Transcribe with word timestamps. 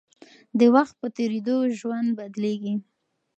د 0.59 0.61
وخت 0.75 0.95
په 1.01 1.07
تېرېدو 1.17 1.55
ژوند 1.77 2.09
بدلېږي. 2.17 2.75